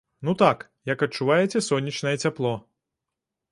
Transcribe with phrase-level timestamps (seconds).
[0.27, 2.57] Ну, так, як адчуваеце сонечнае цяпло.